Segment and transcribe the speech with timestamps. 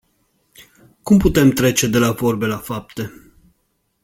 [1.01, 3.11] Cum putem trece de la vorbe la fapte?